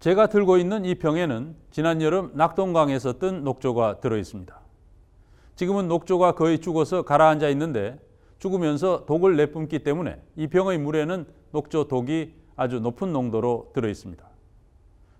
제가 0.00 0.28
들고 0.28 0.58
있는 0.58 0.84
이 0.84 0.94
병에는 0.94 1.56
지난 1.72 2.00
여름 2.02 2.30
낙동강에서 2.34 3.18
뜬 3.18 3.42
녹조가 3.42 4.00
들어 4.00 4.16
있습니다. 4.16 4.56
지금은 5.56 5.88
녹조가 5.88 6.32
거의 6.32 6.60
죽어서 6.60 7.02
가라앉아 7.02 7.48
있는데 7.48 7.98
죽으면서 8.38 9.06
독을 9.06 9.36
내뿜기 9.36 9.80
때문에 9.80 10.20
이 10.36 10.46
병의 10.46 10.78
물에는 10.78 11.26
녹조 11.50 11.88
독이 11.88 12.32
아주 12.54 12.78
높은 12.78 13.12
농도로 13.12 13.72
들어 13.74 13.88
있습니다. 13.88 14.24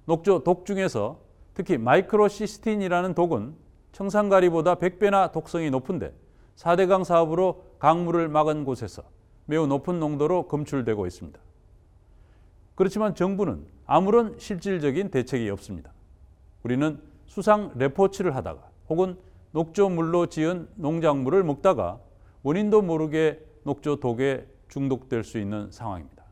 녹조 0.04 0.44
독 0.44 0.64
중에서 0.64 1.18
특히 1.54 1.76
마이크로시스틴이라는 1.76 3.14
독은 3.14 3.56
청산가리보다 3.90 4.76
100배나 4.76 5.32
독성이 5.32 5.70
높은데 5.70 6.14
4대강 6.54 7.02
사업으로 7.02 7.64
강물을 7.80 8.28
막은 8.28 8.64
곳에서 8.64 9.02
매우 9.46 9.66
높은 9.66 9.98
농도로 9.98 10.46
검출되고 10.46 11.04
있습니다. 11.04 11.40
그렇지만 12.78 13.16
정부는 13.16 13.66
아무런 13.86 14.38
실질적인 14.38 15.10
대책이 15.10 15.50
없습니다. 15.50 15.90
우리는 16.62 17.02
수상 17.26 17.72
레포츠를 17.74 18.36
하다가 18.36 18.70
혹은 18.88 19.18
녹조물로 19.50 20.26
지은 20.26 20.68
농작물을 20.76 21.42
먹다가 21.42 21.98
원인도 22.44 22.82
모르게 22.82 23.40
녹조 23.64 23.96
독에 23.96 24.46
중독될 24.68 25.24
수 25.24 25.38
있는 25.38 25.72
상황입니다. 25.72 26.22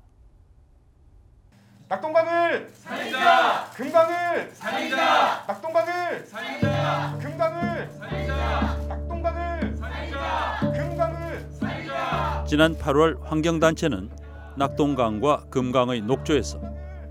낙동강을 1.88 2.70
살리자. 2.74 3.70
금강을 3.74 4.50
살리자. 4.52 5.44
낙동강을 5.48 6.26
살리자. 6.26 7.18
금강을 7.22 7.90
살리자. 7.90 8.86
낙동강을 8.88 9.76
살리자. 9.76 10.60
금강을 10.60 12.46
지난 12.46 12.76
8월 12.76 13.20
환경단체는 13.22 14.25
낙동강과 14.56 15.46
금강의 15.50 16.00
녹조에서 16.02 16.58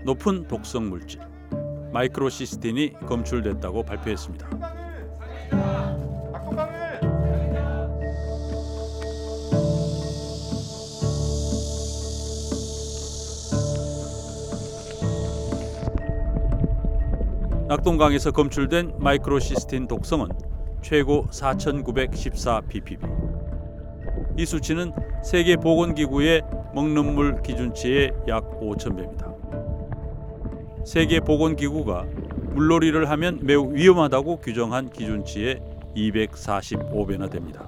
높은 0.04 0.48
독성 0.48 0.88
물질 0.88 1.20
마이크로시스틴이 1.92 2.94
검출됐다고 3.06 3.84
발표했습니다. 3.84 4.48
낙동강에서 17.68 18.30
검출된 18.30 18.94
마이크로시스틴 18.98 19.86
독성은 19.88 20.28
최고 20.82 21.26
4,914 21.30 22.62
ppb. 22.68 23.06
이 24.36 24.46
수치는 24.46 24.92
세계 25.24 25.56
보건기구의 25.56 26.42
먹는 26.76 27.14
물 27.14 27.42
기준치의 27.42 28.12
약 28.28 28.60
5,000배입니다. 28.60 29.34
세계 30.84 31.20
보건기구가 31.20 32.04
물놀이를 32.52 33.08
하면 33.08 33.38
매우 33.40 33.72
위험하다고 33.74 34.40
규정한 34.40 34.90
기준치의 34.90 35.62
245배나 35.96 37.30
됩니다. 37.30 37.66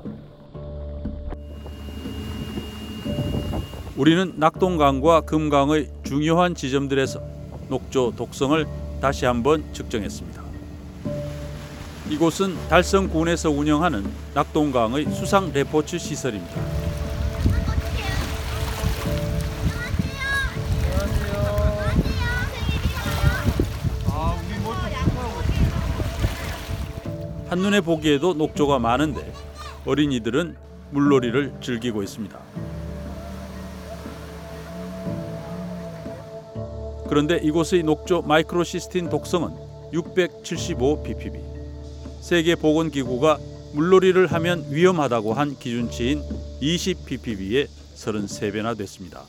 우리는 3.96 4.34
낙동강과 4.36 5.22
금강의 5.22 5.88
중요한 6.02 6.54
지점들에서 6.54 7.22
녹조 7.70 8.12
독성을 8.14 8.66
다시 9.00 9.24
한번 9.24 9.64
측정했습니다. 9.72 10.42
이곳은 12.10 12.56
달성군에서 12.68 13.50
운영하는 13.50 14.04
낙동강의 14.34 15.06
수상 15.12 15.50
레포츠 15.54 15.96
시설입니다. 15.96 16.87
한눈에 27.58 27.80
보기에도 27.80 28.34
녹조가 28.34 28.78
많은데 28.78 29.32
어린이들은 29.84 30.54
물놀이를 30.92 31.54
즐기고 31.60 32.04
있습니다. 32.04 32.38
그런데 37.08 37.40
이곳의 37.42 37.82
녹조 37.82 38.22
microcystin 38.22 39.08
독성은 39.08 39.50
675 39.92 41.02
ppb. 41.02 41.40
세계 42.20 42.54
보건기구가 42.54 43.38
물놀이를 43.74 44.28
하면 44.28 44.64
위험하다고 44.70 45.34
한 45.34 45.58
기준치인 45.58 46.22
20 46.60 47.06
ppb의 47.06 47.66
33배나 47.96 48.78
됐습니다. 48.78 49.24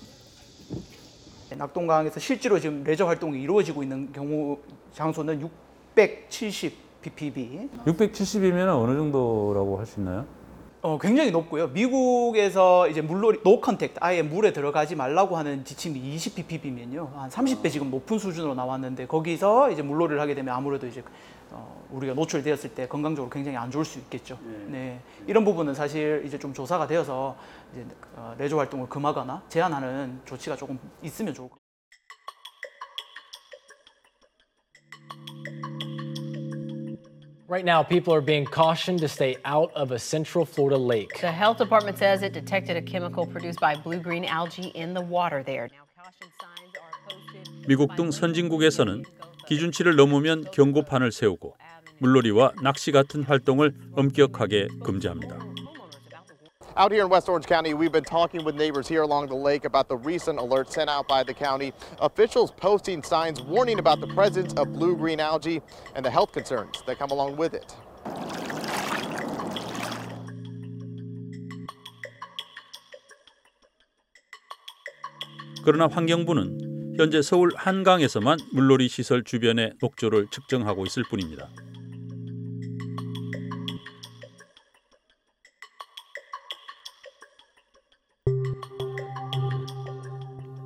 낙동강에서 1.57 2.19
실제로 2.19 2.59
지금 2.59 2.83
레저 2.83 3.07
활동이 3.07 3.41
이루어지고 3.41 3.81
있는 3.81 4.13
경우 4.13 4.59
장소는 4.93 5.41
670 5.95 6.88
ppb. 7.01 7.69
670이면 7.85 8.67
어느 8.81 8.95
정도라고 8.97 9.77
할 9.79 9.85
수 9.85 9.99
있나요? 9.99 10.25
어, 10.81 10.97
굉장히 10.97 11.29
높고요. 11.31 11.67
미국에서 11.69 12.87
이제 12.87 13.01
물놀이 13.01 13.43
no 13.43 13.59
contact 13.59 13.99
아예 13.99 14.21
물에 14.21 14.53
들어가지 14.53 14.95
말라고 14.95 15.35
하는 15.35 15.65
지침이 15.65 15.99
20 15.99 16.35
ppb면요 16.35 17.11
한 17.15 17.29
30배 17.29 17.69
지금 17.69 17.91
높은 17.91 18.17
수준으로 18.17 18.55
나왔는데 18.55 19.05
거기서 19.07 19.71
이제 19.71 19.81
물놀이를 19.81 20.21
하게 20.21 20.35
되면 20.35 20.55
아무래도 20.55 20.87
이제 20.87 21.03
어, 21.51 21.83
우리가 21.91 22.13
노출되었을 22.13 22.75
때 22.75 22.87
건강적으로 22.87 23.29
굉장히 23.29 23.57
안 23.57 23.69
좋을 23.71 23.83
수 23.83 23.99
있겠죠. 23.99 24.37
네. 24.67 25.01
이런 25.27 25.43
부분은 25.43 25.73
사실 25.73 26.23
이제 26.25 26.39
좀 26.39 26.53
조사가 26.53 26.87
되어서 26.87 27.35
이제 27.73 27.85
어, 28.15 28.33
레저 28.37 28.55
활동을 28.57 28.87
금하거나 28.87 29.41
제한하는 29.49 30.21
조치가 30.25 30.55
조금 30.55 30.79
있으면 31.01 31.33
좋을 31.33 31.49
것 31.49 31.55
같아요. 31.55 31.68
Right 37.48 37.64
now, 37.64 37.82
people 37.82 38.14
are 38.14 38.22
being 38.22 38.46
cautioned 38.46 39.00
to 39.00 39.08
stay 39.08 39.36
out 39.44 39.70
of 39.74 39.92
a 39.92 39.98
central 39.98 40.46
Florida 40.46 40.78
lake. 40.78 41.20
The 41.20 41.30
health 41.30 41.58
department 41.58 41.98
says 41.98 42.22
it 42.22 42.32
detected 42.32 42.76
a 42.76 42.82
chemical 42.82 43.26
produced 43.26 43.60
by 43.60 43.76
blue 43.76 44.00
green 44.00 44.24
algae 44.24 44.72
in 44.74 44.94
the 44.94 45.02
water 45.02 45.42
there. 45.44 45.68
Now, 45.68 45.84
caution 45.94 46.28
signs 46.40 46.72
are 46.80 46.92
posted. 47.04 47.68
미국 47.68 47.96
등 47.96 48.10
선진국에서는 48.10 49.04
기준치를 49.46 49.94
넘으면 49.94 50.44
경고판을 50.52 51.12
세우고 51.12 51.56
물놀이와 51.98 52.52
낚시 52.62 52.92
같은 52.92 53.22
활동을 53.24 53.74
엄격하게 53.92 54.68
금지합니다. 54.82 55.47
Out 56.78 56.90
here 56.90 57.04
in 57.04 57.08
West 57.08 57.28
Orange 57.28 57.46
County, 57.46 57.72
we've 57.72 57.92
been 57.92 58.02
talking 58.02 58.44
with 58.44 58.56
neighbors 58.56 58.88
here 58.88 59.02
along 59.02 59.28
the 59.28 59.36
lake 59.36 59.64
about 59.64 59.88
the 59.88 59.96
recent 59.96 60.40
alert 60.40 60.72
sent 60.72 60.90
out 60.90 61.06
by 61.06 61.22
the 61.22 61.32
county. 61.32 61.72
Officials 62.00 62.50
posting 62.50 63.00
signs 63.00 63.40
warning 63.42 63.78
about 63.78 64.00
the 64.00 64.08
presence 64.08 64.52
of 64.54 64.72
blue 64.72 64.96
green 64.96 65.20
algae 65.20 65.62
and 65.94 66.04
the 66.04 66.10
health 66.10 66.32
concerns 66.32 66.82
that 66.86 66.98
come 66.98 67.12
along 67.12 67.36
with 67.36 67.54
it. 67.54 67.76
그러나 75.64 75.86
환경부는 75.86 76.96
현재 76.98 77.22
서울 77.22 77.52
한강에서만 77.54 78.38
물놀이 78.52 78.88
시설 78.88 79.22
주변의 79.22 79.74
녹조를 79.80 80.26
측정하고 80.32 80.84
있을 80.86 81.04
뿐입니다. 81.04 81.48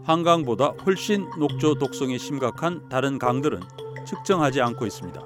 한강보다 0.04 0.74
훨씬 0.86 1.30
녹조 1.40 1.76
독성이 1.76 2.20
심각한 2.20 2.88
다른 2.90 3.18
강들은 3.18 3.62
측정하지 4.06 4.62
않고 4.62 4.86
있습니다. 4.86 5.22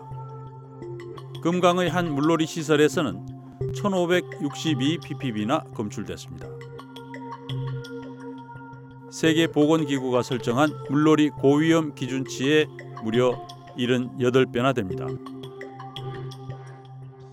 금강의 1.42 1.90
한 1.90 2.14
물놀이 2.14 2.46
시설에서는 2.46 3.26
1562 3.76 5.00
ppb나 5.04 5.64
검출됐습니다. 5.74 6.48
세계 9.12 9.48
보건기구가 9.48 10.22
설정한 10.22 10.70
물놀이 10.90 11.30
고위험 11.30 11.96
기준치의 11.96 12.68
무려 13.04 13.48
78배나 13.78 14.76
됩니다. 14.76 15.08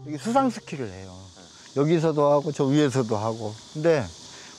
이게 0.07 0.17
수상 0.17 0.49
스키를 0.49 0.89
해요. 0.91 1.13
여기서도 1.77 2.31
하고 2.31 2.53
저 2.53 2.65
위에서도 2.65 3.17
하고. 3.17 3.53
근데 3.73 4.05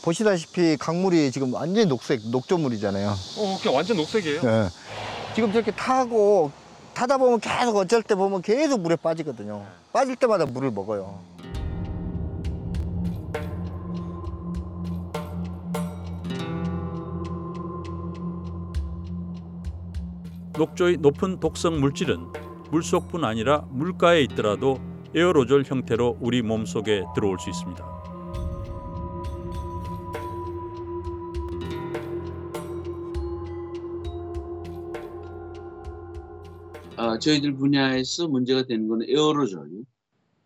보시다시피 0.06 0.78
강물이 0.78 1.32
지금 1.32 1.52
완전히 1.52 1.88
녹색, 1.88 2.22
녹조물이잖아요. 2.30 3.10
어, 3.10 3.58
그냥 3.60 3.76
완전 3.76 3.98
녹색이에요. 3.98 4.42
예. 4.44 4.70
지금 5.34 5.52
저렇게 5.52 5.72
타고 5.72 6.52
타다 6.94 7.18
보면 7.18 7.40
계속 7.40 7.76
어쩔 7.76 8.04
때 8.04 8.14
보면 8.14 8.44
계속 8.44 8.82
물에 8.82 8.98
빠지거든요. 8.98 9.66
빠질 9.92 10.16
때마다 10.16 10.46
물을 10.46 10.70
먹어요. 10.70 11.20
녹조의 20.56 20.98
높은 20.98 21.40
독성 21.40 21.82
물질은 21.82 22.28
물속뿐 22.70 23.26
아니라 23.26 23.66
물가에 23.72 24.22
있더라도 24.22 24.80
에어로졸 25.16 25.64
형태로 25.66 26.20
우리 26.22 26.44
몸속에 26.44 27.04
들어올 27.16 27.40
수 27.40 27.50
있습니다. 27.50 27.95
아, 36.98 37.20
저희들 37.20 37.56
분야에서 37.56 38.28
문제가 38.28 38.64
되는 38.64 38.88
거는 38.88 39.10
에어로졸. 39.10 39.86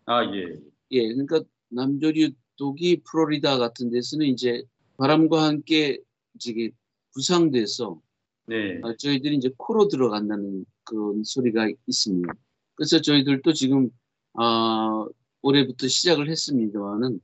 아 0.05 0.23
예. 0.25 0.59
예, 0.91 1.07
그러니까 1.13 1.41
남조류 1.69 2.31
독이 2.57 3.01
플로리다 3.03 3.57
같은 3.57 3.91
데서는 3.91 4.25
이제 4.25 4.63
바람과 4.97 5.43
함께 5.43 5.99
이게 6.45 6.71
부상돼서 7.13 8.01
네. 8.47 8.81
아, 8.83 8.95
저희들이 8.97 9.35
이제 9.35 9.51
코로 9.57 9.87
들어간다는 9.87 10.65
그런 10.83 11.23
소리가 11.23 11.69
있습니다. 11.87 12.33
그래서 12.75 12.99
저희들도 12.99 13.53
지금 13.53 13.89
아, 14.33 15.05
올해부터 15.41 15.87
시작을 15.87 16.29
했습니다만은 16.29 17.19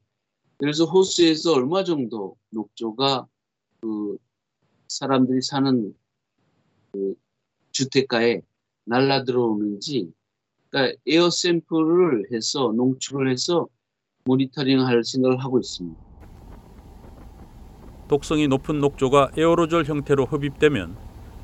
그래서 0.58 0.86
호수에서 0.86 1.54
얼마 1.54 1.84
정도 1.84 2.38
녹조가 2.52 3.28
그 3.82 4.18
사람들이 4.88 5.42
사는 5.42 5.94
그 6.92 7.16
주택가에 7.72 8.42
날라 8.86 9.24
들어오는지 9.24 10.12
그러니까 10.70 10.98
에어 11.08 11.30
샘플을 11.30 12.28
해서 12.34 12.74
농축을 12.76 13.30
해서 13.30 13.68
모니터링할 14.26 15.04
생각을 15.04 15.38
하고 15.44 15.60
있습니다. 15.60 16.00
독성이 18.08 18.48
높은 18.48 18.80
녹조가 18.80 19.32
에어로졸 19.38 19.86
형태로 19.86 20.26
흡입되면 20.26 20.96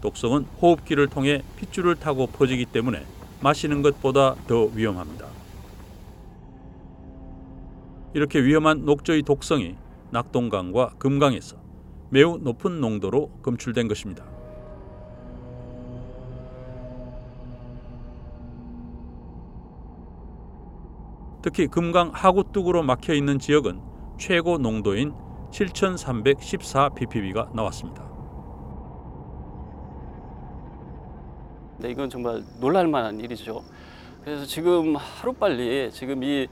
독성은 0.01 0.43
호흡기를 0.61 1.07
통해 1.07 1.43
핏줄을 1.57 1.95
타고 1.95 2.27
퍼지기 2.27 2.65
때문에 2.65 3.05
마시는 3.41 3.81
것보다 3.81 4.35
더 4.47 4.65
위험합니다. 4.65 5.27
이렇게 8.13 8.43
위험한 8.43 8.85
녹조의 8.85 9.23
독성이 9.23 9.75
낙동강과 10.11 10.95
금강에서 10.97 11.57
매우 12.09 12.37
높은 12.37 12.81
농도로 12.81 13.29
검출된 13.41 13.87
것입니다. 13.87 14.30
특히 21.41 21.67
금강 21.67 22.11
하구뚝으로 22.13 22.83
막혀 22.83 23.13
있는 23.13 23.39
지역은 23.39 23.81
최고 24.17 24.57
농도인 24.57 25.13
7,314 25.51 26.89
ppb가 26.89 27.49
나왔습니다. 27.53 28.03
네, 31.77 31.89
이건 31.89 32.09
정말 32.09 32.43
놀랄만한 32.59 33.19
일이죠. 33.19 33.63
그래서 34.23 34.45
지금 34.45 34.95
하루빨리 34.95 35.89
지금 35.91 36.23
이, 36.23 36.47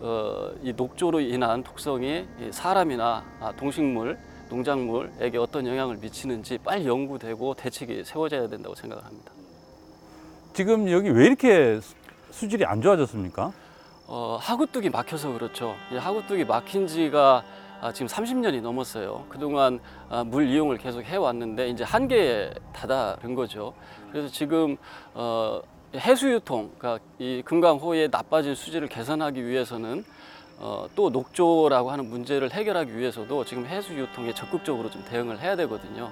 어, 0.00 0.50
이 0.62 0.74
녹조로 0.74 1.20
인한 1.20 1.62
독성이 1.62 2.26
이 2.38 2.52
사람이나 2.52 3.24
아, 3.40 3.52
동식물, 3.56 4.18
농작물에게 4.50 5.38
어떤 5.38 5.66
영향을 5.66 5.96
미치는지 5.96 6.58
빨리 6.58 6.86
연구되고 6.86 7.54
대책이 7.54 8.04
세워져야 8.04 8.46
된다고 8.48 8.74
생각을 8.74 9.02
합니다. 9.02 9.32
지금 10.52 10.90
여기 10.90 11.08
왜 11.08 11.26
이렇게 11.26 11.80
수- 11.80 11.94
수질이 12.30 12.66
안 12.66 12.82
좋아졌습니까? 12.82 13.52
어, 14.06 14.38
하구뚝이 14.40 14.90
막혀서 14.90 15.32
그렇죠. 15.32 15.74
이 15.90 15.96
하구뚝이 15.96 16.44
막힌 16.44 16.86
지가 16.86 17.44
아, 17.80 17.92
지금 17.92 18.06
30년이 18.06 18.62
넘었어요. 18.62 19.26
그동안 19.28 19.80
아, 20.08 20.24
물 20.24 20.48
이용을 20.48 20.78
계속 20.78 21.02
해왔는데 21.02 21.68
이제 21.68 21.84
한계에 21.84 22.52
다다른 22.72 23.34
거죠. 23.34 23.74
그래서 24.10 24.28
지금 24.28 24.76
어, 25.12 25.60
해수 25.94 26.30
유통, 26.32 26.70
그러니까 26.78 27.04
이 27.18 27.42
금강호의 27.44 28.10
나빠진 28.10 28.54
수질을 28.54 28.88
개선하기 28.88 29.46
위해서는 29.46 30.04
어, 30.58 30.86
또 30.94 31.10
녹조라고 31.10 31.90
하는 31.90 32.08
문제를 32.08 32.52
해결하기 32.52 32.96
위해서도 32.96 33.44
지금 33.44 33.66
해수 33.66 33.94
유통에 33.94 34.32
적극적으로 34.32 34.90
좀 34.90 35.04
대응을 35.04 35.40
해야 35.40 35.56
되거든요. 35.56 36.10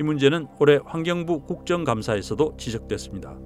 이 0.00 0.02
문제는 0.02 0.48
올해 0.58 0.80
환경부 0.84 1.42
국정감사에서도 1.42 2.56
지적됐습니다. 2.56 3.36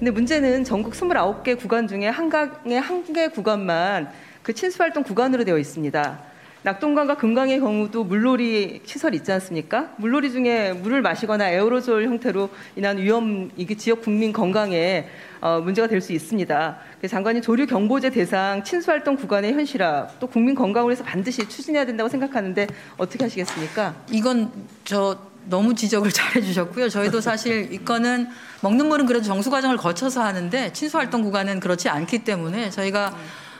근데 0.00 0.12
문제는 0.12 0.64
전국 0.64 0.94
29개 0.94 1.58
구간 1.58 1.86
중에 1.86 2.08
한강의 2.08 2.80
한 2.80 3.04
개 3.12 3.28
구간만 3.28 4.08
그 4.42 4.54
친수활동 4.54 5.02
구간으로 5.02 5.44
되어 5.44 5.58
있습니다. 5.58 6.18
낙동강과 6.62 7.16
금강의 7.18 7.60
경우도 7.60 8.04
물놀이 8.04 8.80
시설 8.86 9.14
있지 9.14 9.30
않습니까? 9.32 9.92
물놀이 9.98 10.30
중에 10.32 10.72
물을 10.72 11.02
마시거나 11.02 11.50
에어로졸 11.50 12.04
형태로 12.06 12.48
인한 12.76 12.96
위험, 12.96 13.50
이게 13.58 13.74
지역 13.74 14.00
국민 14.00 14.32
건강에 14.32 15.06
어, 15.42 15.60
문제가 15.60 15.86
될 15.86 16.00
수 16.00 16.14
있습니다. 16.14 16.78
그래서 16.98 17.10
장관님 17.12 17.42
조류 17.42 17.66
경보제 17.66 18.08
대상 18.08 18.64
친수활동 18.64 19.16
구간의 19.16 19.52
현실화, 19.52 20.08
또 20.18 20.26
국민 20.26 20.54
건강을 20.54 20.88
위해서 20.88 21.04
반드시 21.04 21.46
추진해야 21.46 21.84
된다고 21.84 22.08
생각하는데 22.08 22.66
어떻게 22.96 23.24
하시겠습니까? 23.24 23.94
이건 24.10 24.50
저 24.84 25.29
너무 25.46 25.74
지적을 25.74 26.10
잘 26.12 26.36
해 26.36 26.42
주셨고요. 26.42 26.88
저희도 26.88 27.20
사실 27.20 27.72
이거는 27.72 28.28
먹는 28.62 28.86
물은 28.86 29.06
그래도 29.06 29.24
정수 29.24 29.50
과정을 29.50 29.76
거쳐서 29.76 30.22
하는데 30.22 30.72
친수 30.72 30.98
활동 30.98 31.22
구간은 31.22 31.60
그렇지 31.60 31.88
않기 31.88 32.24
때문에 32.24 32.70
저희가 32.70 33.16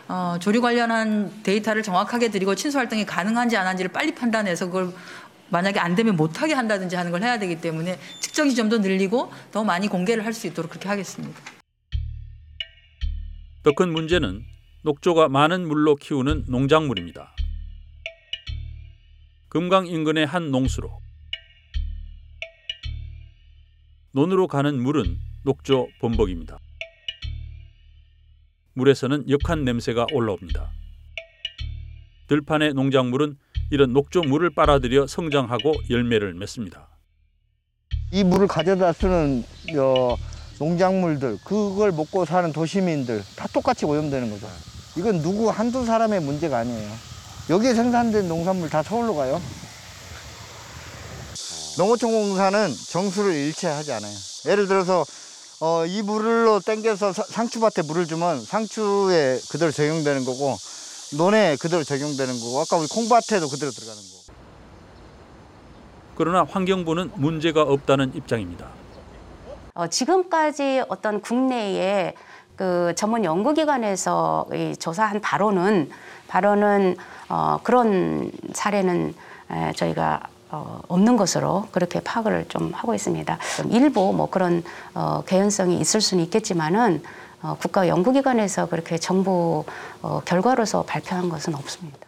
어, 0.09 0.37
조류 0.41 0.61
관련한 0.61 1.33
데이터를 1.43 1.83
정확하게 1.83 2.31
드리고 2.31 2.55
친수 2.55 2.79
활동이 2.79 3.05
가능한지 3.07 3.57
안 3.57 3.67
한지를 3.67 3.93
빨리 3.93 4.15
판단해서 4.15 4.67
그걸 4.67 4.93
만약에 5.51 5.81
안 5.81 5.95
되면 5.97 6.17
못하게 6.17 6.55
한다든지 6.55 6.95
하는 6.97 7.11
걸 7.11 7.23
해야 7.23 7.39
되기 7.39 7.61
때문에 7.61 7.99
측정 8.21 8.49
지점도 8.49 8.79
늘리고 8.79 9.33
더 9.53 9.65
많이 9.65 9.89
공개를 9.89 10.25
할 10.25 10.33
수 10.33 10.47
있도록 10.47 10.71
그렇게 10.71 10.89
하겠습니다. 10.89 11.41
더 13.63 13.73
큰 13.75 13.93
문제는 13.93 14.45
녹조가 14.83 15.29
많은 15.29 15.67
물로 15.69 15.97
키우는 15.97 16.45
농작물입니다. 16.49 17.35
금강 19.49 19.87
인근의 19.87 20.27
한 20.27 20.51
농수로 20.51 20.91
논으로 24.13 24.49
가는 24.49 24.81
물은 24.83 25.19
녹조 25.45 25.89
범벅입니다. 26.01 26.59
물에서는 28.75 29.29
역한 29.31 29.65
냄새가 29.65 30.07
올라옵니다. 30.13 30.71
들판의 32.29 32.75
농작물은 32.75 33.37
이런 33.71 33.93
녹조 33.93 34.23
물을 34.23 34.51
빨아들여 34.51 35.07
성장하고 35.07 35.75
열매를 35.91 36.35
맺습니다. 36.35 36.89
이 38.13 38.25
물을 38.25 38.49
가져다 38.49 38.93
쓰는 38.93 39.45
어, 39.79 40.17
농작물들, 40.59 41.39
그걸 41.45 41.93
먹고 41.93 42.25
사는 42.25 42.53
도시민들 42.53 43.23
다 43.37 43.47
똑같이 43.53 43.87
오염되는 43.87 44.29
거죠. 44.31 44.47
이건 44.97 45.23
누구 45.23 45.49
한두 45.51 45.85
사람의 45.85 46.21
문제가 46.21 46.59
아니에요. 46.59 46.91
여기에 47.49 47.75
생산된 47.75 48.29
농산물 48.29 48.69
다 48.69 48.83
서울로 48.83 49.15
가요. 49.15 49.41
농어촌공사는 51.79 52.75
정수를 52.89 53.33
일체하지 53.35 53.93
않아요. 53.93 54.13
예를 54.47 54.67
들어서 54.67 55.05
어, 55.61 55.85
이 55.87 56.03
물로 56.03 56.61
땡겨서 56.61 57.13
사- 57.13 57.23
상추밭에 57.23 57.83
물을 57.83 58.07
주면 58.07 58.41
상추에 58.43 59.39
그대로 59.51 59.71
적용되는 59.71 60.25
거고 60.25 60.57
논에 61.17 61.57
그대로 61.57 61.85
적용되는 61.85 62.41
거고 62.41 62.61
아까 62.61 62.77
우리 62.77 62.87
콩밭에도 62.89 63.49
그대로 63.49 63.71
들어가는 63.71 64.01
거고. 64.03 64.21
그러나 66.17 66.45
환경부는 66.49 67.13
문제가 67.17 67.63
없다는 67.63 68.13
입장입니다. 68.15 68.67
어, 69.75 69.87
지금까지 69.87 70.83
어떤 70.89 71.21
국내의 71.21 72.15
그 72.57 72.93
전문 72.97 73.25
연구기관에서 73.25 74.47
이 74.53 74.77
조사한 74.77 75.21
바로는 75.21 75.91
바로는 76.29 76.97
어, 77.29 77.59
그런 77.63 78.31
사례는 78.53 79.15
에, 79.51 79.73
저희가 79.73 80.21
어, 80.51 80.81
없는 80.89 81.17
것으로 81.17 81.69
그렇게 81.71 82.01
파악을 82.01 82.47
좀 82.49 82.73
하고 82.73 82.95
있습니다. 82.95 83.39
일부 83.71 84.13
뭐 84.13 84.29
그런 84.29 84.63
어, 84.95 85.23
개연성이 85.27 85.79
있을 85.81 86.01
수는 86.01 86.25
있겠지만은 86.25 87.03
어, 87.43 87.57
국가 87.59 87.89
연구기관에서 87.89 88.69
그렇게 88.69 88.99
정부 88.99 89.65
어, 90.03 90.21
결과로서 90.25 90.83
발표한 90.83 91.29
것은 91.29 91.55
없습니다. 91.55 91.99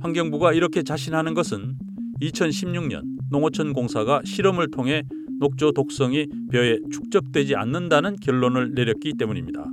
환경부가 0.00 0.52
이렇게 0.52 0.82
자신하는 0.82 1.34
것은 1.34 1.76
2016년 2.22 3.02
농어촌 3.30 3.72
공사가 3.72 4.20
실험을 4.24 4.70
통해 4.70 5.02
녹조 5.40 5.72
독성이 5.72 6.26
벼에 6.52 6.78
축적되지 6.92 7.56
않는다는 7.56 8.16
결론을 8.16 8.74
내렸기 8.74 9.14
때문입니다. 9.18 9.64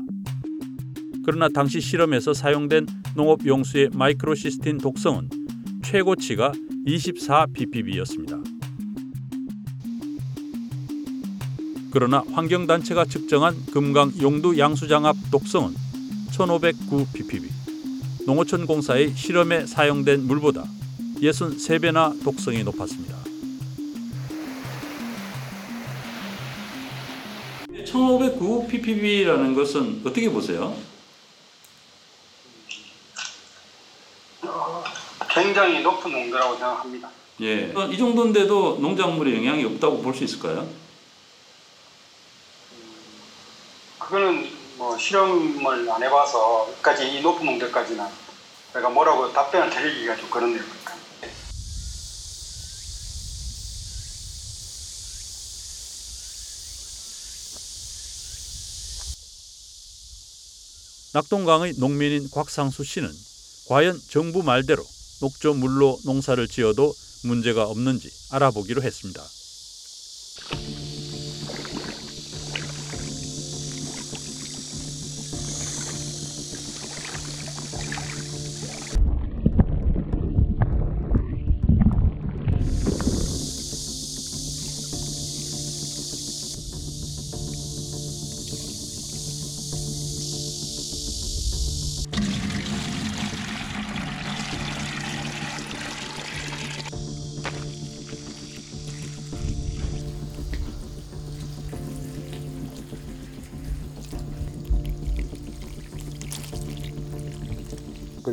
그러나 1.26 1.50
당시 1.50 1.82
실험에서 1.82 2.34
사용된 2.34 2.88
농업 3.16 3.46
용수의 3.46 3.90
마이크로시스틴 3.94 4.78
독성은 4.78 5.30
최고치가 5.90 6.52
24 6.86 7.46
ppb였습니다. 7.54 8.38
그러나 11.92 12.26
환경단체가 12.34 13.06
측정한 13.06 13.56
금강 13.72 14.12
용두 14.22 14.60
양수장합 14.60 15.16
독성은 15.32 15.74
1509 16.32 17.06
ppb. 17.14 17.48
농어촌 18.26 18.66
공사의 18.66 19.14
실험에 19.16 19.66
사용된 19.66 20.28
물보다 20.28 20.66
63배나 21.22 22.22
독성이 22.22 22.66
높았습니다. 22.66 23.16
1509 27.86 28.68
ppb라는 28.68 29.56
것은 29.56 30.02
어떻게 30.04 30.30
보세요? 30.30 30.76
굉장히 35.58 35.82
높은 35.82 36.12
농도라고 36.12 36.54
생각합니다. 36.56 37.10
예. 37.42 37.74
이 37.92 37.98
정도인데도 37.98 38.78
농작물에 38.80 39.36
영향이 39.38 39.66
없다고 39.66 40.04
볼 40.04 40.14
수 40.14 40.24
있을까요? 40.24 40.70
그거는 43.98 44.48
뭐 44.78 44.96
실험을 44.96 45.90
안 45.90 46.04
해봐서 46.04 46.72
까지 46.84 47.12
이 47.12 47.22
높은 47.22 47.44
농도까지는 47.48 48.06
내가 48.76 48.90
뭐라고 48.90 49.34
답변을 49.34 49.72
드리기가 49.72 50.16
좀 50.16 50.30
그렇네요. 50.30 50.62
낙동강의 61.14 61.74
농민인 61.78 62.30
곽상수 62.30 62.84
씨는 62.84 63.12
과연 63.70 64.00
정부 64.10 64.44
말대로 64.44 64.86
녹조 65.22 65.56
물로 65.56 66.00
농사를 66.04 66.48
지어도 66.48 66.94
문제가 67.24 67.64
없는지 67.64 68.10
알아보기로 68.32 68.84
했습니다. 68.84 69.24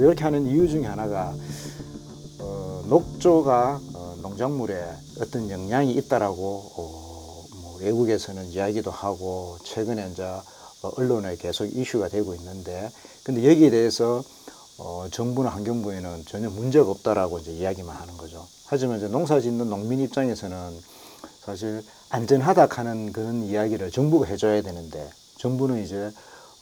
그렇게 0.05 0.23
하는 0.23 0.47
이유 0.47 0.69
중에 0.69 0.85
하나가 0.85 1.35
어, 2.39 2.85
녹조가 2.91 3.81
어, 3.95 4.17
농작물에 4.21 4.85
어떤 5.19 5.49
영향이 5.49 5.93
있다라고 5.93 6.73
어, 6.77 7.45
뭐 7.63 7.79
외국에서는 7.81 8.51
이야기도 8.51 8.91
하고 8.91 9.57
최근에 9.65 10.11
이제 10.13 10.23
어, 10.23 10.93
언론에 10.99 11.37
계속 11.37 11.65
이슈가 11.65 12.09
되고 12.09 12.35
있는데 12.35 12.91
근데 13.23 13.49
여기에 13.49 13.71
대해서 13.71 14.23
어, 14.77 15.07
정부나 15.11 15.49
환경부에는 15.49 16.27
전혀 16.27 16.51
문제가 16.51 16.91
없다라고 16.91 17.39
이제 17.39 17.53
이야기만 17.53 17.97
하는 17.97 18.19
거죠. 18.19 18.47
하지만 18.67 18.99
이제 18.99 19.09
농사 19.09 19.41
짓는 19.41 19.71
농민 19.71 20.01
입장에서는 20.01 20.83
사실 21.41 21.83
안전하다 22.11 22.69
하는 22.71 23.11
그런 23.11 23.43
이야기를 23.43 23.91
정부가 23.91 24.27
해줘야 24.27 24.61
되는데 24.61 25.09
정부는 25.39 25.83
이제 25.83 26.13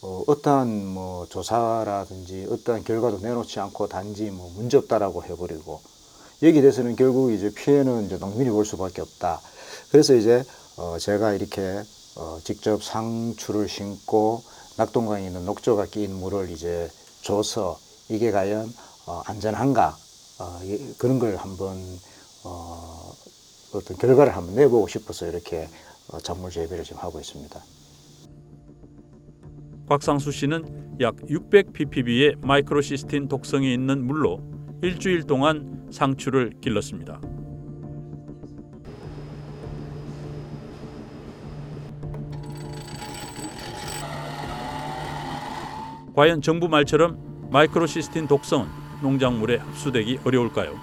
어, 0.02 0.24
어떠한 0.26 0.86
뭐 0.86 1.26
조사라든지 1.28 2.46
어떠한 2.50 2.84
결과도 2.84 3.18
내놓지 3.20 3.60
않고 3.60 3.88
단지 3.88 4.30
뭐 4.30 4.50
문제 4.56 4.76
없다라고 4.76 5.24
해버리고 5.24 5.80
여기에 6.42 6.60
대해서는 6.60 6.96
결국 6.96 7.32
이제 7.32 7.50
피해는 7.54 8.06
이제 8.06 8.16
농민이 8.18 8.50
볼 8.50 8.64
수밖에 8.64 9.00
없다. 9.02 9.40
그래서 9.90 10.14
이제 10.14 10.44
어, 10.76 10.98
제가 10.98 11.32
이렇게 11.34 11.82
어, 12.16 12.38
직접 12.44 12.82
상추를 12.82 13.68
심고 13.68 14.42
낙동강에 14.76 15.26
있는 15.26 15.44
녹조가 15.44 15.86
끼인 15.86 16.14
물을 16.16 16.50
이제 16.50 16.90
줘서 17.22 17.78
이게 18.08 18.30
과연 18.32 18.72
어, 19.06 19.22
안전한가 19.26 19.96
어, 20.40 20.60
이- 20.64 20.94
그런 20.98 21.18
걸 21.20 21.36
한번 21.36 21.78
어, 22.44 23.12
어떤 23.72 23.96
결과를 23.98 24.36
한번 24.36 24.56
내보고 24.56 24.88
싶어서 24.88 25.26
이렇게 25.26 25.68
어, 26.08 26.18
작물 26.20 26.50
재배를 26.50 26.84
지금 26.84 27.00
하고 27.02 27.20
있습니다. 27.20 27.62
곽상수 29.88 30.30
씨는 30.30 30.98
약 31.00 31.16
600 31.28 31.72
ppb의 31.72 32.36
마이크로시스틴 32.42 33.28
독성이 33.28 33.74
있는 33.74 34.04
물로 34.06 34.40
일주일 34.82 35.24
동안 35.24 35.86
상추를 35.90 36.54
길렀습니다. 36.60 37.20
과연 46.14 46.42
정부 46.42 46.68
말처럼 46.68 47.48
마이크로시스틴 47.50 48.28
독성은 48.28 48.66
농작물에 49.02 49.56
흡수되기 49.56 50.20
어려울까요? 50.24 50.78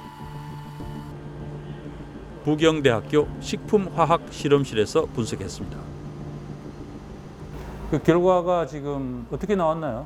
부경대학교 2.44 3.27
식품화학 3.39 4.34
실험실에서 4.34 5.06
분석했습니다. 5.08 5.99
그 7.89 7.98
결과가 8.03 8.67
지금 8.67 9.25
어떻게 9.31 9.55
나왔나요? 9.55 10.05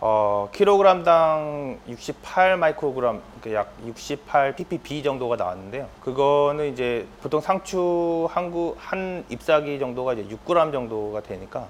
어, 0.00 0.48
킬로그램당 0.50 1.78
68 1.86 2.56
마이크로그램, 2.56 3.20
그약 3.42 3.74
68 3.86 4.56
ppb 4.56 5.02
정도가 5.02 5.36
나왔는데요. 5.36 5.88
그거는 6.00 6.72
이제 6.72 7.06
보통 7.20 7.42
상추 7.42 8.26
한, 8.30 8.50
구, 8.50 8.74
한 8.78 9.26
잎사귀 9.28 9.78
정도가 9.78 10.14
이제 10.14 10.34
6g 10.34 10.72
정도가 10.72 11.20
되니까 11.20 11.66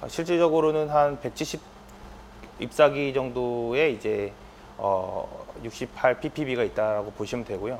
어, 0.00 0.08
실질적으로는 0.08 0.88
한 0.88 1.20
170 1.20 1.60
잎사귀 2.58 3.14
정도의 3.14 3.94
이제 3.94 4.32
어, 4.78 5.28
68 5.62 6.18
ppb가 6.18 6.64
있다라고 6.64 7.12
보시면 7.12 7.44
되고요. 7.44 7.78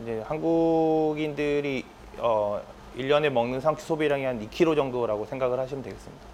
이제 0.00 0.22
한국인들이 0.26 1.84
어, 2.16 2.62
1년에 3.00 3.30
먹는 3.30 3.60
상추 3.60 3.86
소비량이 3.86 4.24
한 4.24 4.40
2kg 4.48 4.76
정도라고 4.76 5.24
생각을 5.26 5.58
하시면 5.58 5.82
되겠습니다. 5.82 6.24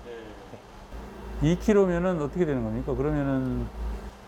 2kg면은 1.42 2.20
어떻게 2.22 2.44
되는 2.44 2.64
겁니까? 2.64 2.94
그러면은 2.94 3.66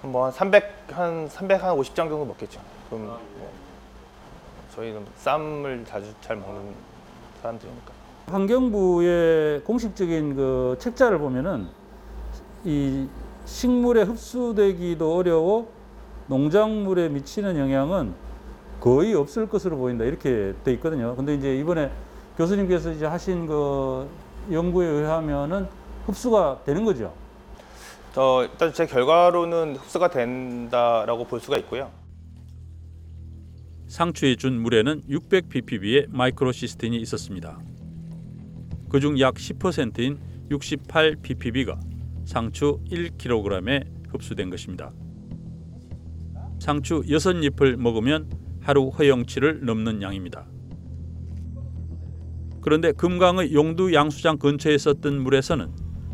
뭐 0.02 0.24
한 0.26 0.32
300, 0.32 0.84
한 0.92 1.28
300, 1.28 1.62
한 1.64 1.76
50장 1.76 1.94
정도 1.94 2.24
먹겠죠. 2.24 2.60
그럼 2.88 3.06
뭐 3.06 3.20
저희는 4.74 5.04
쌈을 5.16 5.84
자주 5.86 6.12
잘 6.20 6.36
먹는 6.36 6.72
사람들이니까. 7.42 7.92
환경부의 8.26 9.62
공식적인 9.64 10.36
그 10.36 10.76
책자를 10.78 11.18
보면은 11.18 11.66
이 12.64 13.08
식물에 13.46 14.02
흡수되기도 14.02 15.16
어려워 15.16 15.68
농작물에 16.26 17.08
미치는 17.08 17.56
영향은 17.58 18.12
거의 18.80 19.14
없을 19.14 19.48
것으로 19.48 19.78
보인다 19.78 20.04
이렇게 20.04 20.54
돼 20.62 20.72
있거든요. 20.74 21.16
근데 21.16 21.34
이제 21.34 21.56
이번에 21.56 21.90
교수님께서 22.38 22.92
이제 22.92 23.04
하신 23.04 23.46
그 23.46 24.08
연구에 24.52 24.86
의하면은 24.86 25.66
ppb가 26.06 26.62
되는 26.64 26.84
거죠. 26.84 27.12
저 28.14 28.46
일단 28.50 28.72
제 28.72 28.86
결과로는 28.86 29.76
흡수가 29.76 30.08
된다라고 30.08 31.24
볼 31.24 31.40
수가 31.40 31.58
있고요. 31.58 31.90
상추에 33.88 34.36
준 34.36 34.60
물에는 34.60 35.02
600 35.08 35.48
ppb의 35.48 36.06
마이크로시스틴이 36.10 36.96
있었습니다. 36.98 37.58
그중 38.88 39.18
약 39.18 39.34
10%인 39.34 40.18
68 40.50 41.16
ppb가 41.20 41.80
상추 42.24 42.78
1kg에 42.90 43.84
흡수된 44.10 44.48
것입니다. 44.50 44.92
상추 46.60 47.02
6잎을 47.02 47.76
먹으면 47.76 48.30
하루 48.60 48.88
허용치를 48.88 49.64
넘는 49.64 50.02
양입니다. 50.02 50.46
그런데 52.60 52.92
금강의 52.92 53.54
용두 53.54 53.94
양수장 53.94 54.38
근처에 54.38 54.76
썼던 54.78 55.20
물에서는 55.20 55.70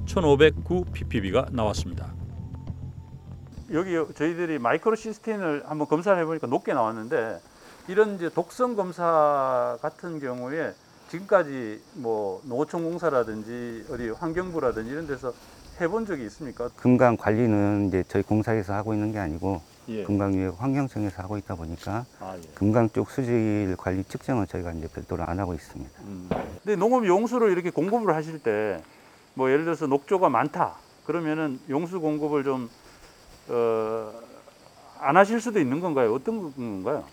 1509 0.06 0.84
ppb가 0.92 1.46
나왔습니다. 1.52 2.12
여기 3.72 3.92
저희들이 4.14 4.58
마이크로 4.58 4.94
시스틴을 4.94 5.64
한번 5.66 5.88
검사를 5.88 6.20
해보니까 6.20 6.46
높게 6.46 6.74
나왔는데 6.74 7.40
이런 7.88 8.14
이제 8.16 8.28
독성 8.28 8.76
검사 8.76 9.78
같은 9.80 10.20
경우에 10.20 10.72
지금까지 11.08 11.80
뭐 11.94 12.40
농어촌 12.44 12.84
공사라든지 12.84 13.86
어디 13.90 14.10
환경부라든지 14.10 14.90
이런 14.90 15.06
데서 15.06 15.32
해본 15.80 16.06
적이 16.06 16.24
있습니까? 16.26 16.68
금강 16.76 17.16
관리는 17.16 17.88
이제 17.88 18.04
저희 18.08 18.22
공사에서 18.22 18.74
하고 18.74 18.94
있는 18.94 19.12
게 19.12 19.18
아니고 19.18 19.60
예. 19.88 20.04
금강유해 20.04 20.52
환경청에서 20.58 21.22
하고 21.22 21.36
있다 21.38 21.54
보니까 21.54 22.06
아, 22.20 22.36
예. 22.36 22.40
금강 22.54 22.90
쪽 22.90 23.10
수질 23.10 23.76
관리 23.78 24.04
측정은 24.04 24.46
저희가 24.46 24.72
이제 24.72 24.88
별도로 24.88 25.24
안 25.24 25.38
하고 25.38 25.54
있습니다. 25.54 25.90
근데 26.62 26.76
농업 26.76 27.06
용수를 27.06 27.50
이렇게 27.52 27.70
공급을 27.70 28.14
하실 28.14 28.38
때 28.38 28.78
뭐 29.34 29.50
예를 29.50 29.64
들어서 29.64 29.86
녹조가 29.86 30.28
많다 30.28 30.74
그러면은 31.04 31.58
용수 31.68 32.00
공급을 32.00 32.44
좀 32.44 32.70
어, 33.48 34.12
안 35.00 35.16
하실 35.16 35.40
수도 35.40 35.60
있는 35.60 35.80
건가요? 35.80 36.14
어떤 36.14 36.52
건가요? 36.54 37.04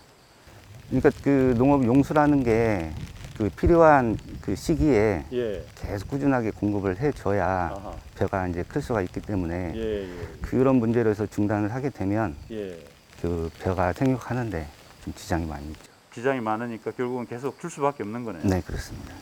그러니까 0.87 1.09
그 1.23 1.55
농업 1.57 1.83
용수라는 1.83 2.43
게 2.43 2.91
그 3.37 3.49
필요한 3.49 4.17
그 4.41 4.55
시기에 4.55 5.25
예. 5.31 5.65
계속 5.75 6.09
꾸준하게 6.09 6.51
공급을 6.51 6.99
해줘야 6.99 7.71
아하. 7.73 7.95
벼가 8.15 8.47
이제 8.47 8.63
클 8.63 8.81
수가 8.81 9.01
있기 9.03 9.21
때문에 9.21 9.73
예, 9.75 10.03
예. 10.03 10.27
그런 10.41 10.75
문제로 10.75 11.09
해서 11.09 11.25
중단을 11.25 11.73
하게 11.73 11.89
되면 11.89 12.35
예. 12.51 12.77
그 13.21 13.49
벼가 13.59 13.93
생육하는데 13.93 14.67
좀 15.03 15.13
지장이 15.13 15.45
많이 15.45 15.67
있죠. 15.67 15.91
지장이 16.13 16.41
많으니까 16.41 16.91
결국은 16.91 17.25
계속 17.25 17.59
줄 17.59 17.69
수밖에 17.69 18.03
없는 18.03 18.25
거네요. 18.25 18.43
네, 18.43 18.61
그렇습니다. 18.61 19.13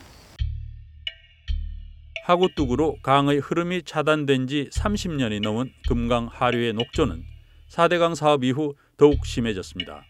하구뚝으로 2.24 2.96
강의 3.02 3.38
흐름이 3.38 3.82
차단된 3.84 4.46
지 4.46 4.68
30년이 4.72 5.40
넘은 5.42 5.72
금강 5.88 6.28
하류의 6.30 6.74
녹조는 6.74 7.24
4대강 7.70 8.14
사업 8.14 8.44
이후 8.44 8.74
더욱 8.96 9.24
심해졌습니다. 9.24 10.04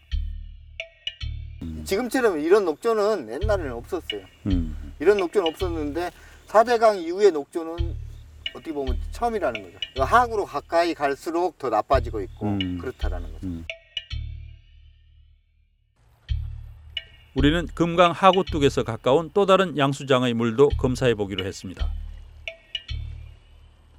지금처럼 1.85 2.39
이런 2.39 2.65
녹조는 2.65 3.29
옛날에는 3.29 3.73
없었어요. 3.73 4.21
음. 4.47 4.93
이런 4.99 5.17
녹조는 5.17 5.47
없었는데 5.49 6.11
4대강 6.47 7.01
이후의 7.03 7.31
녹조는 7.31 7.95
어떻게 8.53 8.73
보면 8.73 8.97
처음이라는 9.11 9.63
거죠. 9.63 10.03
하구로 10.03 10.45
가까이 10.45 10.93
갈수록 10.93 11.57
더 11.57 11.69
나빠지고 11.69 12.21
있고 12.21 12.47
음. 12.47 12.77
그렇다라는 12.79 13.31
거죠. 13.33 13.47
우리는 17.33 17.65
금강 17.73 18.11
하구뚝에서 18.11 18.83
가까운 18.83 19.31
또 19.33 19.45
다른 19.45 19.77
양수장의 19.77 20.33
물도 20.33 20.69
검사해 20.77 21.15
보기로 21.15 21.45
했습니다. 21.45 21.89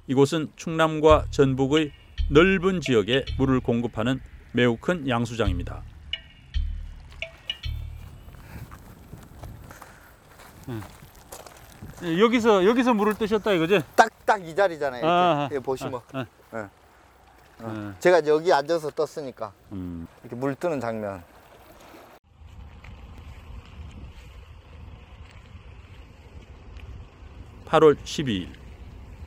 이곳은 0.07 0.51
충남과 0.55 1.27
전북의 1.31 1.91
넓은 2.29 2.81
지역에 2.81 3.25
물을 3.37 3.59
공급하는 3.59 4.21
매우 4.51 4.77
큰 4.77 5.07
양수장입니다. 5.07 5.81
여기서 12.19 12.65
여기서 12.65 12.93
물을 12.93 13.13
뜨셨다 13.15 13.51
이거지? 13.53 13.81
딱 13.95 14.09
딱 14.25 14.41
이 14.41 14.55
자리잖아요. 14.55 14.99
이렇게. 15.01 15.07
아하. 15.11 15.43
여기 15.51 15.59
보시면. 15.59 16.01
아, 16.13 16.25
예. 16.55 16.67
어. 17.59 17.93
제가 17.99 18.25
여기 18.25 18.51
앉아서 18.51 18.89
떴으니까 18.91 19.51
음. 19.71 20.07
이렇게 20.21 20.35
물 20.35 20.55
뜨는 20.55 20.79
장면. 20.79 21.23
팔월 27.65 27.95
12일 28.03 28.49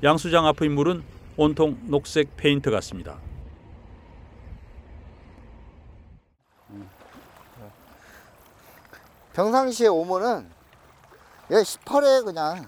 양수장 0.02 0.46
앞의 0.46 0.68
물은 0.68 1.02
온통 1.36 1.78
녹색 1.86 2.36
페인트 2.36 2.70
같습니다. 2.70 3.18
평상시에 9.34 9.88
오면은 9.88 10.48
얘 11.52 11.62
시퍼래 11.62 12.22
그냥. 12.22 12.66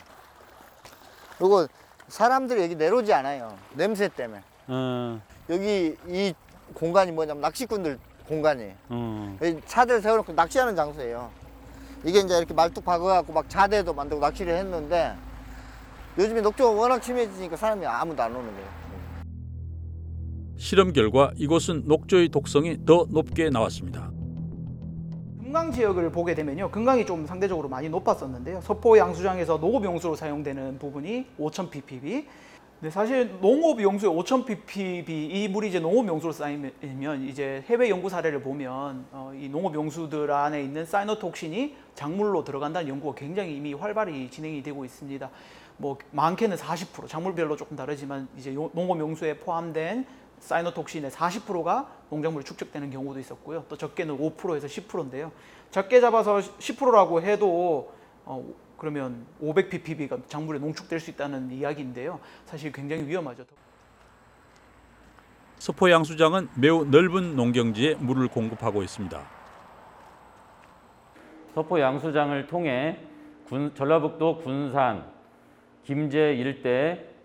그리고 1.39 1.67
사람들이 2.09 2.63
여기 2.63 2.75
내려오지 2.75 3.13
않아요. 3.13 3.57
냄새 3.75 4.09
때문에. 4.09 4.43
어, 4.69 5.21
여기 5.51 5.97
이 6.07 6.35
공간이 6.75 7.13
뭐냐면 7.13 7.41
낚시꾼들 7.41 7.99
공간이에요. 8.27 8.75
어. 8.91 9.39
여기 9.43 9.61
차들 9.67 10.01
세워놓고 10.01 10.33
낚시하는 10.33 10.77
장소예요. 10.77 11.31
이게 12.05 12.21
이제 12.21 12.37
이렇게 12.37 12.55
말뚝 12.55 12.85
박아갖고 12.85 13.33
막 13.33 13.49
자대도 13.49 13.93
만들고 13.93 14.21
낚시를 14.21 14.55
했는데 14.57 15.15
요즘에 16.17 16.41
녹조가 16.41 16.71
워낙 16.71 17.03
심해지니까 17.03 17.57
사람이 17.57 17.85
아무도 17.87 18.23
안 18.23 18.35
오는 18.35 18.51
거예요. 18.53 18.79
실험 20.57 20.93
결과 20.93 21.31
이곳은 21.37 21.85
녹조의 21.87 22.31
독성이 22.31 22.85
더 22.85 23.07
높게 23.09 23.49
나왔습니다. 23.51 24.11
금강 25.49 25.73
지역을 25.73 26.13
보게 26.13 26.35
되면요. 26.35 26.71
금강이 26.71 27.07
좀 27.07 27.27
상대적으로 27.27 27.71
많이 27.71 27.89
높았었는데요. 27.89 28.61
서포 28.61 28.99
양수장에서 28.99 29.59
농업 29.59 29.83
용수로 29.83 30.15
사용되는 30.15 30.79
부분이 30.79 31.25
5,000 31.39 31.71
ppb. 31.71 32.27
근데 32.79 32.91
사실 32.91 33.33
농업 33.41 33.81
용수에 33.81 34.11
5,000 34.11 34.45
ppb 34.45 35.11
이 35.11 35.49
물이 35.49 35.71
이제 35.71 35.81
농업 35.81 36.07
용수로 36.07 36.33
쌓이면 36.35 37.23
이제 37.27 37.65
해외 37.67 37.89
연구 37.89 38.11
사례를 38.11 38.43
보면 38.43 39.07
어, 39.11 39.33
이 39.35 39.49
농업 39.49 39.75
용수들 39.75 40.31
안에 40.31 40.63
있는 40.63 40.85
사이노톡신이 40.85 41.75
작물로 41.95 42.45
들어간다는 42.45 42.87
연구가 42.87 43.15
굉장히 43.19 43.57
이미 43.57 43.73
활발히 43.73 44.31
진행이 44.31 44.63
되고 44.63 44.85
있습니다. 44.85 45.31
뭐 45.79 45.97
많게는 46.11 46.59
40% 46.59 47.09
작물별로 47.09 47.57
조금 47.57 47.75
다르지만 47.75 48.29
이제 48.37 48.55
요- 48.55 48.71
농업 48.75 49.01
용수에 49.01 49.39
포함된 49.39 50.05
사이노톡신의 50.41 51.11
40%가 51.11 51.89
농작물에 52.11 52.45
축적되는 52.45 52.91
경우도 52.91 53.21
있었고요. 53.21 53.65
또 53.69 53.77
적게는 53.77 54.17
5%에서 54.19 54.67
10%인데요. 54.67 55.33
적게 55.71 56.01
잡아서 56.01 56.39
10%라고 56.39 57.21
해도 57.23 57.93
어, 58.25 58.45
그러면 58.77 59.27
500 59.41 59.71
ppb가 59.71 60.19
작물에 60.29 60.59
농축될 60.59 61.01
수 61.01 61.11
있다는 61.11 61.51
이야기인데요. 61.51 62.21
사실 62.47 62.71
굉장히 62.73 63.07
위험하죠. 63.07 63.45
서포 65.59 65.91
양수장은 65.91 66.49
매우 66.55 66.85
넓은 66.85 67.35
농경지에 67.35 67.97
물을 67.97 68.29
공급하고 68.29 68.83
있습니다. 68.83 69.21
서포 71.55 71.81
양수장을 71.81 72.47
통해 72.47 73.01
군- 73.49 73.75
전라북도 73.75 74.39
군산, 74.39 75.05
김제 75.85 76.35
일대 76.35 76.69
예, 76.71 77.18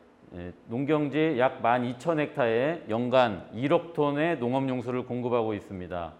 농경지 0.67 1.35
약 1.37 1.61
12,000헥타에 1.61 2.89
연간 2.89 3.45
1억 3.53 3.93
톤의 3.93 4.39
농업용수를 4.39 5.05
공급하고 5.05 5.53
있습니다. 5.53 6.13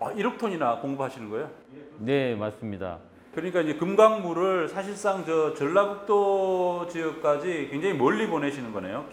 아, 0.00 0.12
1억 0.12 0.38
톤이나 0.38 0.80
공급하시는 0.80 1.30
거예요? 1.30 1.50
네, 1.98 2.34
맞습니다. 2.34 2.98
그러니까 3.34 3.60
이제 3.60 3.74
금강물을 3.74 4.68
사실상 4.68 5.24
저 5.24 5.54
전라북도 5.54 6.88
지역까지 6.88 7.68
굉장히 7.70 7.94
멀리 7.96 8.26
보내시는 8.26 8.72
거네요. 8.72 9.04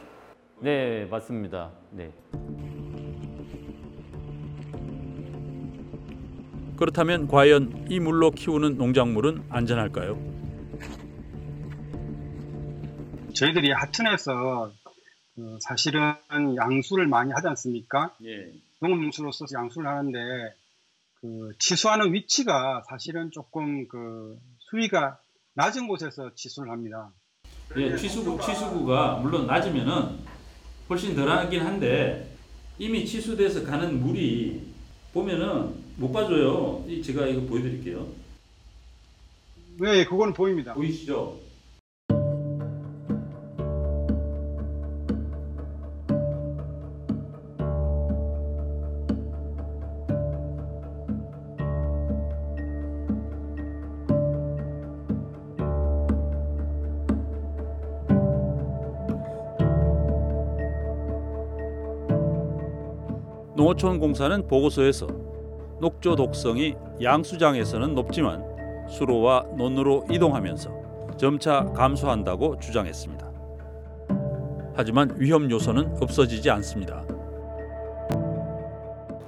네, 0.60 1.06
맞습니다. 1.06 1.70
네. 1.91 2.12
그렇다면 6.78 7.28
과연 7.28 7.86
이 7.89 8.00
물로 8.00 8.32
키우는 8.32 8.78
농작물은 8.78 9.43
안전할까요? 9.50 10.37
저희들이 13.38 13.71
하천에서 13.71 14.71
어, 15.38 15.58
사실은 15.62 16.15
양수를 16.56 17.06
많이 17.06 17.32
하지 17.32 17.47
않습니까? 17.50 18.15
예. 18.26 18.52
농업용수로서 18.80 19.45
양수를 19.54 19.88
하는데 19.88 20.17
그 21.21 21.54
치수하는 21.60 22.13
위치가 22.13 22.82
사실은 22.89 23.30
조금 23.32 23.88
그 23.88 24.39
수위가 24.60 25.19
낮은 25.54 25.88
곳에서 25.88 26.34
치수를 26.34 26.71
합니다. 26.71 27.12
예, 27.76 27.95
취수구 27.95 28.39
취수구가 28.43 29.17
물론 29.17 29.45
낮으면은 29.45 30.17
훨씬 30.89 31.15
덜하긴 31.15 31.62
한데 31.62 32.36
이미 32.80 33.06
취수돼서 33.06 33.63
가는 33.63 34.00
물이 34.00 34.62
보면은 35.13 35.76
못 35.97 36.12
봐줘요. 36.12 36.86
이 36.88 37.04
제가 37.04 37.28
이거 37.28 37.41
보여드릴게요. 37.41 38.08
네, 39.80 40.06
그거는 40.06 40.34
보입니다. 40.34 40.73
보이시죠? 40.73 41.47
농어촌 63.58 64.00
공사는 64.00 64.48
보고서에서 64.48 65.08
녹조 65.82 66.15
독성이 66.15 66.76
양수장에서는 67.02 67.96
높지만 67.96 68.43
수로와 68.88 69.46
논으로 69.58 70.06
이동하면서 70.12 71.15
점차 71.17 71.65
감소한다고 71.76 72.60
주장했습니다. 72.60 73.28
하지만 74.76 75.15
위험 75.17 75.50
요소는 75.50 75.98
없어지지 76.00 76.52
않습니다. 76.52 77.04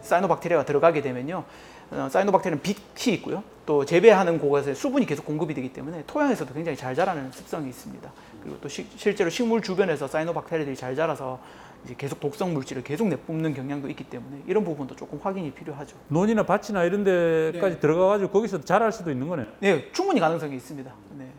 사이노박테리아가 0.01 0.63
들어가게 0.63 1.01
되면요. 1.01 1.43
어, 1.91 2.07
사이노박테리아는 2.11 2.61
빛이 2.61 3.15
있고요. 3.15 3.43
또 3.65 3.83
재배하는 3.83 4.37
곳에 4.37 4.75
수분이 4.75 5.07
계속 5.07 5.25
공급이 5.25 5.55
되기 5.55 5.73
때문에 5.73 6.03
토양에서도 6.05 6.53
굉장히 6.53 6.77
잘 6.77 6.93
자라는 6.93 7.31
습성이 7.31 7.69
있습니다. 7.69 8.11
그리고 8.43 8.57
또 8.61 8.69
시- 8.69 8.85
실제로 8.95 9.31
식물 9.31 9.63
주변에서 9.63 10.07
사이노박테리아들이 10.07 10.75
잘 10.75 10.95
자라서 10.95 11.39
이제 11.85 11.95
계속 11.97 12.19
독성 12.19 12.53
물질을 12.53 12.83
계속 12.83 13.07
내뿜는 13.07 13.53
경향도 13.53 13.89
있기 13.89 14.03
때문에 14.03 14.43
이런 14.47 14.63
부분도 14.63 14.95
조금 14.95 15.19
확인이 15.21 15.51
필요하죠. 15.51 15.95
논이나 16.09 16.43
밭이나 16.45 16.83
이런 16.83 17.03
데까지 17.03 17.79
들어가가지고 17.79 18.31
거기서 18.31 18.61
자랄 18.61 18.91
수도 18.91 19.11
있는 19.11 19.27
거네요. 19.27 19.47
네, 19.59 19.91
충분히 19.91 20.19
가능성이 20.19 20.55
있습니다. 20.55 20.93
네. 21.17 21.31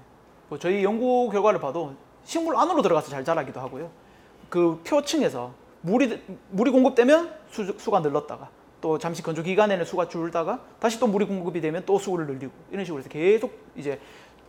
뭐 0.48 0.58
저희 0.58 0.82
연구 0.82 1.28
결과를 1.30 1.60
봐도 1.60 1.94
식물 2.24 2.56
안으로 2.56 2.82
들어가서 2.82 3.10
잘 3.10 3.24
자라기도 3.24 3.60
하고요. 3.60 3.90
그 4.48 4.80
표층에서 4.84 5.52
물이 5.82 6.22
물이 6.50 6.70
공급되면 6.70 7.32
수, 7.50 7.78
수가 7.78 8.00
늘렀다가 8.00 8.50
또 8.80 8.98
잠시 8.98 9.22
건조 9.22 9.42
기간에는 9.42 9.84
수가 9.84 10.08
줄다가 10.08 10.60
다시 10.78 10.98
또 10.98 11.06
물이 11.06 11.26
공급이 11.26 11.60
되면 11.60 11.82
또 11.86 11.98
수를 11.98 12.26
늘리고 12.26 12.52
이런 12.70 12.84
식으로 12.84 13.00
해서 13.00 13.08
계속 13.08 13.52
이제 13.76 14.00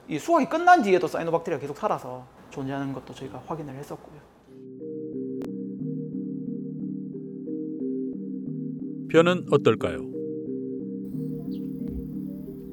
이 0.07 0.17
수확이 0.17 0.47
끝난 0.47 0.81
뒤에도 0.81 1.07
사이노박테리아가 1.07 1.61
계속 1.61 1.77
살아서 1.77 2.25
존재하는 2.49 2.93
것도 2.93 3.13
저희가 3.13 3.41
확인을 3.45 3.75
했었고요. 3.75 4.19
변은 9.11 9.43
어떨까요? 9.51 10.09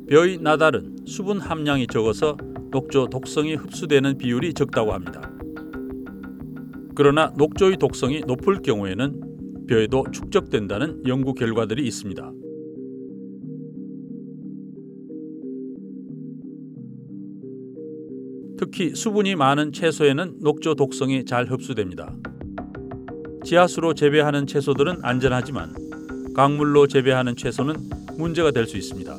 벼의 0.09 0.39
나달은 0.39 0.99
수분 1.05 1.41
함량이 1.41 1.89
적어서 1.89 2.37
녹조 2.71 3.09
독성이 3.09 3.57
흡수되는 3.57 4.19
비율이 4.19 4.55
적다고 4.55 4.93
합니다. 4.93 5.33
그러나 6.95 7.33
녹조의 7.37 7.79
독성이 7.79 8.21
높을 8.21 8.63
경우에는 8.63 9.67
벼에도 9.67 10.05
축적된다는 10.13 11.03
연구 11.09 11.35
결과들이 11.35 11.85
있습니다. 11.85 12.33
특히 18.59 18.95
수분이 18.95 19.35
많은 19.35 19.73
채소에는 19.73 20.39
녹조 20.41 20.77
독성이 20.77 21.25
잘 21.25 21.47
흡수됩니다. 21.47 22.17
지하수로 23.45 23.95
재배하는 23.95 24.47
채소들은 24.47 24.99
안전하지만 25.03 25.88
강물로 26.39 26.87
재배하는 26.87 27.35
채소는 27.35 27.91
문제가 28.17 28.53
될 28.53 28.69
수 28.69 28.77
있습니다. 28.77 29.13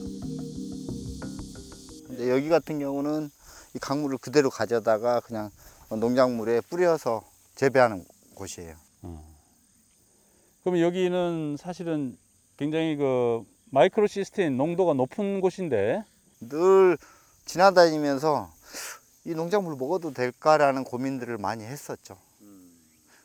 근데 2.07 2.29
여기 2.29 2.47
같은 2.47 2.79
경우는 2.79 3.29
이 3.75 3.79
강물을 3.79 4.19
그대로 4.19 4.49
가져다가 4.49 5.19
그냥 5.19 5.49
농작물에 5.89 6.61
뿌려서 6.69 7.29
재배하는 7.55 8.05
곳이에요. 8.35 8.73
그럼 10.63 10.79
여기는 10.79 11.57
사실은 11.59 12.17
굉장히 12.55 12.95
그 12.95 13.43
마이크로 13.65 14.07
시스템 14.07 14.55
농도가 14.55 14.93
높은 14.93 15.41
곳인데 15.41 16.05
늘 16.39 16.97
지나다니면서 17.45 18.49
이 19.25 19.31
농작물을 19.31 19.77
먹어도 19.77 20.13
될까라는 20.13 20.85
고민들을 20.85 21.37
많이 21.37 21.65
했었죠. 21.65 22.17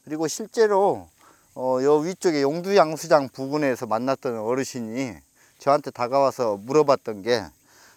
그리고 0.04 0.26
실제로 0.26 1.09
어, 1.54 1.78
여 1.82 1.96
위쪽에 1.96 2.42
용두양수장 2.42 3.28
부근에서 3.28 3.86
만났던 3.86 4.38
어르신이 4.38 5.14
저한테 5.58 5.90
다가와서 5.90 6.56
물어봤던 6.58 7.22
게 7.22 7.44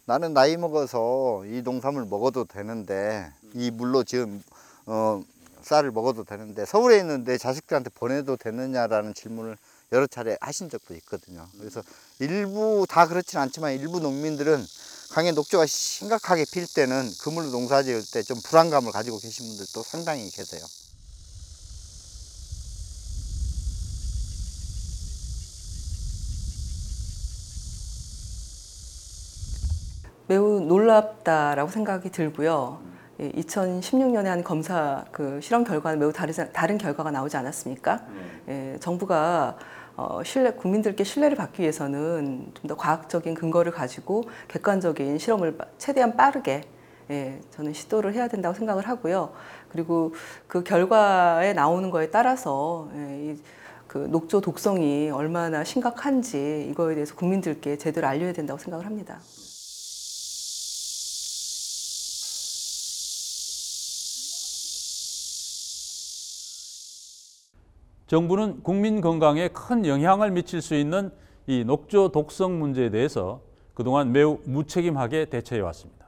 나는 0.06 0.34
나이 0.34 0.58
먹어서 0.58 1.44
이 1.46 1.62
농산물 1.64 2.06
먹어도 2.06 2.46
되는데 2.46 3.32
이 3.54 3.72
물로 3.72 4.04
지은 4.04 4.44
어, 4.86 5.22
쌀을 5.64 5.92
먹어도 5.92 6.24
되는데 6.24 6.66
서울에 6.66 7.00
있는 7.00 7.24
내 7.26 7.38
자식들한테 7.38 7.90
보내도 7.96 8.38
되느냐라는 8.38 9.14
질문을 9.14 9.58
여러 9.92 10.06
차례 10.08 10.38
하신 10.40 10.70
적도 10.70 10.94
있거든요. 10.96 11.48
그래서 11.58 11.82
일부 12.20 12.86
다 12.88 13.08
그렇진 13.08 13.40
않지만 13.40 13.74
일부 13.74 14.00
농민들은 14.00 14.66
강에 15.10 15.32
녹조가 15.32 15.66
심각하게 15.66 16.46
필 16.52 16.68
때는 16.68 17.10
그물로 17.22 17.50
농사 17.52 17.82
지을 17.84 18.04
때 18.14 18.22
좀 18.24 18.38
불안감을 18.44 18.92
가지고 18.92 19.18
계신 19.20 19.48
분들도 19.48 19.82
상당히 19.84 20.30
계세요. 20.30 20.62
매우 30.28 30.60
놀랍다라고 30.88 31.70
생각이 31.70 32.10
들고요. 32.12 32.80
2016년에 33.20 34.26
한 34.26 34.44
검사 34.44 35.04
그 35.12 35.40
실험 35.42 35.64
결과는 35.64 36.00
매우 36.00 36.14
다르, 36.14 36.32
다른 36.54 36.78
결과가 36.78 37.12
나오지 37.12 37.36
않았습니까? 37.38 38.02
예, 38.48 38.78
정부가 38.80 39.58
어, 39.96 40.22
신뢰, 40.24 40.52
국민들께 40.54 41.04
신뢰를 41.04 41.36
받기 41.36 41.62
위해서는 41.62 42.52
좀 42.54 42.68
더 42.68 42.76
과학적인 42.78 43.34
근거를 43.34 43.72
가지고 43.72 44.24
객관적인 44.48 45.18
실험을 45.18 45.58
빠- 45.58 45.66
최대한 45.78 46.16
빠르게 46.16 46.62
예, 47.10 47.40
저는 47.52 47.74
시도를 47.74 48.14
해야 48.14 48.28
된다고 48.28 48.54
생각을 48.56 48.88
하고요. 48.88 49.34
그리고 49.70 50.14
그 50.48 50.64
결과에 50.64 51.54
나오는 51.54 51.90
거에 51.90 52.10
따라서 52.12 52.90
예, 52.96 53.32
이, 53.34 53.42
그 53.88 53.98
녹조 54.00 54.42
독성이 54.42 55.10
얼마나 55.10 55.64
심각한지 55.64 56.68
이거에 56.70 56.94
대해서 56.96 57.16
국민들께 57.16 57.78
제대로 57.78 58.08
알려야 58.08 58.34
된다고 58.34 58.60
생각을 58.60 58.86
합니다. 58.86 59.20
정부는 68.08 68.64
국민 68.64 69.02
건강에 69.02 69.50
큰 69.50 69.86
영향을 69.86 70.32
미칠 70.32 70.62
수 70.62 70.76
있는 70.76 71.12
이 71.46 71.64
녹조 71.66 72.10
독성 72.10 72.58
문제에 72.58 72.90
대해서 72.90 73.42
그동안 73.74 74.12
매우 74.12 74.40
무책임하게 74.46 75.26
대처해 75.26 75.62
왔습니다. 75.62 76.08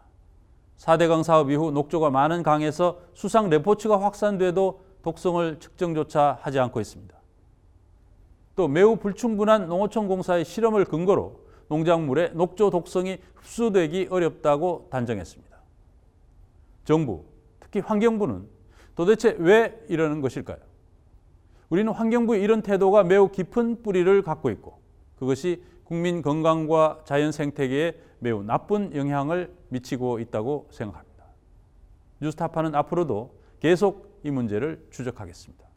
4대강 0.77 1.23
사업 1.23 1.51
이후 1.51 1.71
녹조가 1.71 2.09
많은 2.09 2.41
강에서 2.41 2.99
수상 3.13 3.49
레포츠가 3.49 4.01
확산돼도 4.01 4.81
독성을 5.01 5.59
측정조차 5.59 6.39
하지 6.41 6.59
않고 6.59 6.79
있습니다. 6.79 7.17
또 8.55 8.67
매우 8.67 8.95
불충분한 8.95 9.67
농어촌 9.67 10.07
공사의 10.07 10.45
실험을 10.45 10.85
근거로 10.85 11.41
농작물에 11.67 12.29
녹조 12.29 12.69
독성이 12.69 13.19
흡수되기 13.35 14.07
어렵다고 14.09 14.87
단정했습니다. 14.89 15.57
정부, 16.85 17.25
특히 17.59 17.81
환경부는 17.81 18.47
도대체 18.95 19.35
왜 19.37 19.79
이러는 19.89 20.21
것일까요? 20.21 20.68
우리는 21.69 21.91
환경부의 21.91 22.41
이런 22.41 22.61
태도가 22.61 23.03
매우 23.03 23.29
깊은 23.29 23.83
뿌리를 23.83 24.21
갖고 24.23 24.49
있고 24.49 24.79
그것이 25.17 25.63
국민 25.83 26.21
건강과 26.21 27.01
자연 27.05 27.31
생태계에 27.31 27.93
매우 28.19 28.43
나쁜 28.43 28.95
영향을 28.95 29.53
미치고 29.69 30.19
있다고 30.19 30.67
생각합니다. 30.71 31.25
뉴스타파는 32.21 32.75
앞으로도 32.75 33.33
계속 33.59 34.19
이 34.23 34.31
문제를 34.31 34.85
추적하겠습니다. 34.91 35.67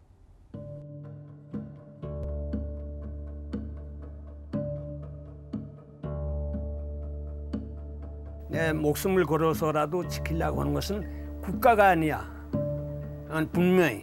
내 8.49 8.73
목숨을 8.73 9.25
걸어서라도 9.25 10.07
지키려고 10.09 10.61
하는 10.61 10.75
것은 10.75 11.41
국가가 11.41 11.89
아니야. 11.89 12.31
난 13.29 13.51
분명히 13.51 14.03